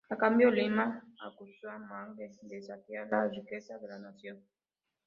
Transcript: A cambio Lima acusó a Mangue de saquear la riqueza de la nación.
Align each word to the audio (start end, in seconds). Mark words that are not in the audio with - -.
A 0.09 0.17
cambio 0.17 0.49
Lima 0.49 1.03
acusó 1.19 1.69
a 1.69 1.77
Mangue 1.77 2.31
de 2.41 2.61
saquear 2.63 3.07
la 3.11 3.27
riqueza 3.27 3.77
de 3.77 3.87
la 3.87 3.99
nación. 3.99 4.43